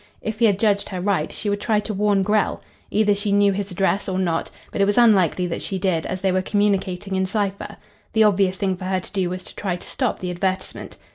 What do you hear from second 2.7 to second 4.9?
Either she knew his address or not, but it